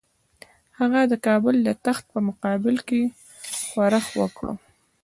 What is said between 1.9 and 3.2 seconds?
په مقابل کې